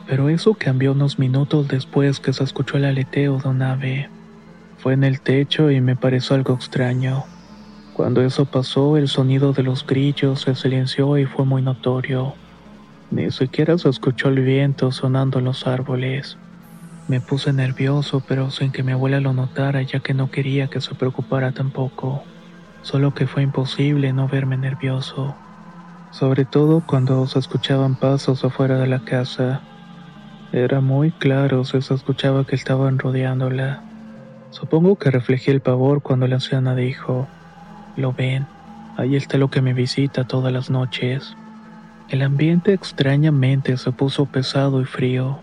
pero 0.09 0.27
eso 0.29 0.55
cambió 0.55 0.93
unos 0.93 1.19
minutos 1.19 1.67
después 1.67 2.19
que 2.19 2.33
se 2.33 2.43
escuchó 2.43 2.77
el 2.77 2.85
aleteo 2.85 3.37
de 3.37 3.47
un 3.47 3.61
ave. 3.61 4.09
Fue 4.79 4.93
en 4.93 5.03
el 5.03 5.21
techo 5.21 5.69
y 5.69 5.81
me 5.81 5.95
pareció 5.95 6.35
algo 6.35 6.55
extraño. 6.55 7.25
Cuando 7.93 8.23
eso 8.23 8.45
pasó, 8.45 8.97
el 8.97 9.07
sonido 9.07 9.53
de 9.53 9.61
los 9.61 9.85
grillos 9.85 10.41
se 10.41 10.55
silenció 10.55 11.15
y 11.19 11.25
fue 11.25 11.45
muy 11.45 11.61
notorio. 11.61 12.33
Ni 13.11 13.29
siquiera 13.29 13.77
se 13.77 13.87
escuchó 13.87 14.29
el 14.29 14.39
viento 14.39 14.91
sonando 14.91 15.37
en 15.37 15.45
los 15.45 15.67
árboles. 15.67 16.39
Me 17.07 17.21
puse 17.21 17.53
nervioso, 17.53 18.23
pero 18.27 18.49
sin 18.49 18.71
que 18.71 18.81
mi 18.81 18.93
abuela 18.93 19.19
lo 19.19 19.33
notara, 19.33 19.83
ya 19.83 19.99
que 19.99 20.15
no 20.15 20.31
quería 20.31 20.69
que 20.69 20.81
se 20.81 20.95
preocupara 20.95 21.51
tampoco. 21.51 22.23
Solo 22.81 23.13
que 23.13 23.27
fue 23.27 23.43
imposible 23.43 24.11
no 24.11 24.27
verme 24.27 24.57
nervioso. 24.57 25.35
Sobre 26.09 26.45
todo 26.45 26.81
cuando 26.83 27.27
se 27.27 27.37
escuchaban 27.37 27.95
pasos 27.95 28.43
afuera 28.43 28.79
de 28.79 28.87
la 28.87 29.01
casa. 29.01 29.61
Era 30.51 30.81
muy 30.81 31.11
claro, 31.11 31.63
se 31.63 31.77
escuchaba 31.77 32.43
que 32.43 32.55
estaban 32.55 32.97
rodeándola. 32.97 33.83
Supongo 34.49 34.95
que 34.95 35.11
reflejé 35.11 35.51
el 35.51 35.61
pavor 35.61 36.01
cuando 36.01 36.27
la 36.27 36.35
anciana 36.35 36.75
dijo, 36.75 37.27
Lo 37.95 38.13
ven, 38.13 38.47
ahí 38.97 39.15
está 39.15 39.37
lo 39.37 39.51
que 39.51 39.61
me 39.61 39.73
visita 39.73 40.23
todas 40.23 40.51
las 40.51 40.71
noches. 40.71 41.35
El 42.09 42.23
ambiente 42.23 42.73
extrañamente 42.73 43.77
se 43.77 43.91
puso 43.91 44.25
pesado 44.25 44.81
y 44.81 44.85
frío. 44.85 45.39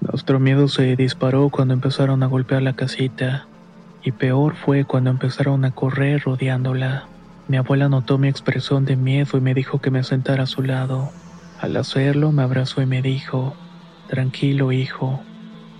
Nuestro 0.00 0.38
miedo 0.38 0.68
se 0.68 0.94
disparó 0.94 1.48
cuando 1.48 1.74
empezaron 1.74 2.22
a 2.22 2.26
golpear 2.26 2.62
la 2.62 2.74
casita, 2.74 3.48
y 4.04 4.12
peor 4.12 4.54
fue 4.54 4.84
cuando 4.84 5.10
empezaron 5.10 5.64
a 5.64 5.72
correr 5.72 6.22
rodeándola. 6.22 7.08
Mi 7.48 7.56
abuela 7.56 7.88
notó 7.88 8.18
mi 8.18 8.28
expresión 8.28 8.84
de 8.84 8.94
miedo 8.94 9.36
y 9.36 9.40
me 9.40 9.54
dijo 9.54 9.80
que 9.80 9.90
me 9.90 10.04
sentara 10.04 10.44
a 10.44 10.46
su 10.46 10.62
lado. 10.62 11.10
Al 11.60 11.76
hacerlo 11.76 12.30
me 12.30 12.44
abrazó 12.44 12.80
y 12.80 12.86
me 12.86 13.02
dijo, 13.02 13.56
Tranquilo, 14.08 14.72
hijo. 14.72 15.20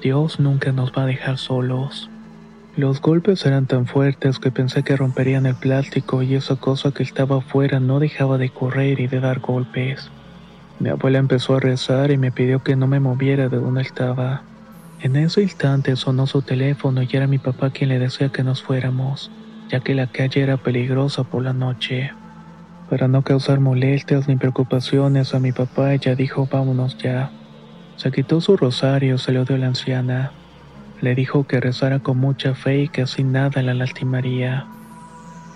Dios 0.03 0.39
nunca 0.39 0.71
nos 0.71 0.93
va 0.93 1.05
a 1.05 1.07
dejar 1.07 1.39
solos. 1.39 2.11
Los 2.77 3.01
golpes 3.01 3.47
eran 3.47 3.67
tan 3.67 3.87
fuertes 3.87 4.39
que 4.39 4.51
pensé 4.51 4.83
que 4.83 4.97
romperían 4.97 5.47
el 5.47 5.55
plástico 5.55 6.23
y 6.23 6.35
esa 6.35 6.57
cosa 6.57 6.93
que 6.93 7.03
estaba 7.03 7.39
afuera 7.39 7.81
no 7.81 7.99
dejaba 7.99 8.37
de 8.37 8.51
correr 8.51 9.01
y 9.01 9.07
de 9.07 9.21
dar 9.21 9.41
golpes. 9.41 10.11
Mi 10.79 10.91
abuela 10.91 11.19
empezó 11.19 11.57
a 11.57 11.61
rezar 11.61 12.11
y 12.11 12.19
me 12.19 12.31
pidió 12.31 12.63
que 12.63 12.77
no 12.77 12.87
me 12.87 13.01
moviera 13.01 13.49
de 13.49 13.57
donde 13.57 13.81
estaba. 13.81 14.43
En 15.01 15.17
ese 15.17 15.43
instante 15.43 15.97
sonó 15.97 16.27
su 16.27 16.43
teléfono 16.43 17.03
y 17.03 17.09
era 17.11 17.27
mi 17.27 17.39
papá 17.39 17.71
quien 17.71 17.89
le 17.89 17.99
decía 17.99 18.29
que 18.29 18.45
nos 18.45 18.63
fuéramos, 18.63 19.31
ya 19.71 19.81
que 19.81 19.95
la 19.95 20.07
calle 20.07 20.43
era 20.43 20.59
peligrosa 20.59 21.25
por 21.25 21.43
la 21.43 21.55
noche. 21.55 22.13
Para 22.91 23.09
no 23.09 23.23
causar 23.23 23.59
molestias 23.59 24.29
ni 24.29 24.37
preocupaciones 24.37 25.35
a 25.35 25.41
mi 25.41 25.53
papá, 25.53 25.95
ella 25.95 26.15
dijo 26.15 26.47
vámonos 26.51 26.99
ya. 26.99 27.33
Se 27.99 28.13
quitó 28.13 28.41
su 28.41 28.57
rosario, 28.57 29.19
se 29.19 29.33
lo 29.33 29.45
dio 29.45 29.57
a 29.57 29.59
la 29.59 29.67
anciana. 29.67 30.31
Le 31.01 31.17
dijo 31.17 31.49
que 31.49 31.61
rezara 31.61 31.99
con 31.99 32.17
mucha 32.19 32.55
fe 32.55 32.83
y 32.83 32.89
que 32.89 33.03
así 33.03 33.25
nada 33.25 33.61
la 33.61 33.75
lastimaría. 33.75 34.67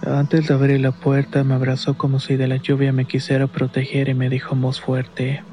Antes 0.04 0.48
de 0.48 0.54
abrir 0.54 0.80
la 0.80 0.90
puerta 0.90 1.44
me 1.44 1.54
abrazó 1.54 1.96
como 1.96 2.18
si 2.18 2.34
de 2.34 2.48
la 2.48 2.56
lluvia 2.56 2.92
me 2.92 3.04
quisiera 3.04 3.46
proteger 3.46 4.08
y 4.08 4.14
me 4.14 4.28
dijo 4.28 4.56
en 4.56 4.60
voz 4.60 4.80
fuerte, 4.80 5.44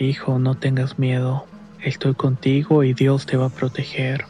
Hijo, 0.00 0.40
no 0.40 0.56
tengas 0.56 0.98
miedo, 0.98 1.46
estoy 1.80 2.14
contigo 2.14 2.82
y 2.82 2.92
Dios 2.92 3.26
te 3.26 3.36
va 3.36 3.46
a 3.46 3.50
proteger. 3.50 4.24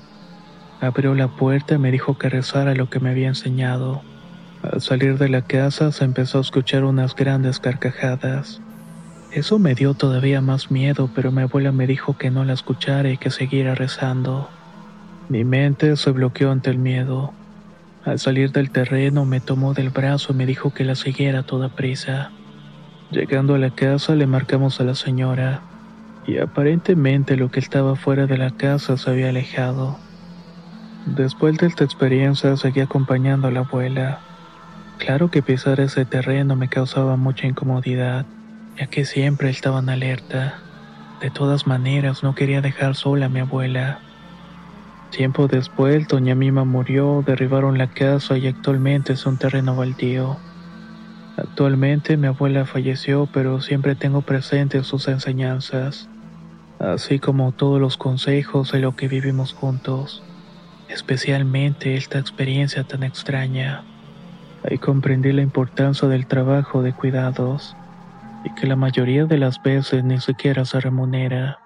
Abrió 0.83 1.15
la 1.15 1.29
puerta 1.29 1.77
y 1.77 1.79
me 1.79 1.91
dijo 1.91 2.19
que 2.19 2.29
rezara 2.29 2.75
lo 2.75 2.91
que 2.91 3.01
me 3.01 3.09
había 3.09 3.29
enseñado. 3.29 4.03
Al 4.63 4.83
salir 4.83 5.17
de 5.17 5.31
la 5.31 5.41
casa 5.41 5.91
se 5.93 6.05
empezó 6.05 6.37
a 6.37 6.43
escuchar 6.43 6.85
unas 6.85 7.17
grandes 7.17 7.59
carcajadas. 7.59 8.61
Eso 9.31 9.59
me 9.59 9.75
dio 9.75 9.95
todavía 9.95 10.41
más 10.41 10.71
miedo, 10.71 11.11
pero 11.15 11.33
mi 11.33 11.43
abuela 11.43 11.73
me 11.73 11.87
dijo 11.87 12.17
que 12.17 12.31
no 12.31 12.45
la 12.45 12.53
escuchara 12.53 13.11
y 13.11 13.19
que 13.19 13.31
siguiera 13.31 13.75
rezando. 13.75 14.49
Mi 15.29 15.45
mente 15.45 15.97
se 15.97 16.11
bloqueó 16.12 16.53
ante 16.53 16.71
el 16.71 16.79
miedo. 16.79 17.35
Al 18.05 18.21
salir 18.21 18.53
del 18.53 18.71
terreno 18.71 19.25
me 19.25 19.41
tomó 19.41 19.75
del 19.75 19.91
brazo 19.91 20.33
y 20.33 20.37
me 20.37 20.47
dijo 20.47 20.73
que 20.73 20.85
la 20.85 20.95
siguiera 20.95 21.41
a 21.41 21.43
toda 21.43 21.75
prisa. 21.75 22.31
Llegando 23.11 23.57
a 23.57 23.59
la 23.59 23.71
casa 23.71 24.15
le 24.15 24.27
marcamos 24.29 24.81
a 24.81 24.85
la 24.85 24.95
señora, 24.95 25.67
y 26.25 26.39
aparentemente 26.39 27.37
lo 27.37 27.51
que 27.51 27.61
estaba 27.61 27.97
fuera 27.97 28.27
de 28.27 28.39
la 28.39 28.53
casa 28.53 28.97
se 28.97 29.11
había 29.11 29.31
alejado. 29.31 29.99
Después 31.05 31.57
de 31.59 31.67
esta 31.67 31.85
experiencia 31.85 32.57
seguí 32.57 32.81
acompañando 32.81 33.49
a 33.49 33.51
la 33.51 33.61
abuela. 33.61 34.25
Claro 34.99 35.31
que 35.31 35.43
pisar 35.43 35.81
ese 35.81 36.05
terreno 36.05 36.57
me 36.57 36.69
causaba 36.69 37.17
mucha 37.17 37.47
incomodidad, 37.47 38.27
ya 38.79 38.87
que 38.87 39.05
siempre 39.05 39.51
estaba 39.51 39.81
en 39.81 39.89
alerta. 39.89 40.59
De 41.21 41.31
todas 41.31 41.67
maneras 41.67 42.23
no 42.23 42.35
quería 42.35 42.61
dejar 42.61 42.95
sola 42.95 43.27
a 43.27 43.29
mi 43.29 43.41
abuela. 43.41 44.01
Tiempo 45.11 45.49
después, 45.49 46.09
doña 46.09 46.35
Mima 46.35 46.65
murió, 46.65 47.23
derribaron 47.27 47.79
la 47.79 47.89
casa 47.89 48.37
y 48.37 48.47
actualmente 48.47 49.15
es 49.15 49.25
un 49.25 49.39
terreno 49.39 49.75
baldío. 49.77 50.37
Actualmente 51.39 52.17
mi 52.17 52.27
abuela 52.27 52.67
falleció, 52.67 53.29
pero 53.33 53.61
siempre 53.61 53.95
tengo 53.95 54.23
presente 54.23 54.83
sus 54.85 55.09
enseñanzas, 55.09 56.09
así 56.79 57.19
como 57.19 57.53
todos 57.53 57.81
los 57.81 57.97
consejos 57.97 58.73
de 58.73 58.81
lo 58.81 58.97
que 58.97 59.09
vivimos 59.09 59.53
juntos, 59.53 60.23
especialmente 60.89 61.95
esta 61.95 62.19
experiencia 62.19 62.85
tan 62.85 63.03
extraña. 63.03 63.85
Ahí 64.69 64.79
comprendí 64.79 65.33
la 65.33 65.43
importancia 65.43 66.09
del 66.09 66.27
trabajo 66.27 66.83
de 66.83 66.93
cuidados 66.93 67.77
y 68.47 68.51
que 68.51 68.69
la 68.69 68.77
mayoría 68.77 69.25
de 69.25 69.39
las 69.39 69.61
veces 69.61 70.05
ni 70.05 70.21
siquiera 70.21 70.65
se 70.65 70.79
remunera. 70.79 71.65